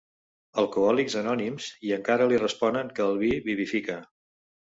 [0.61, 4.01] Alcohòlics Anònims i encara li responen que el vi vivifica».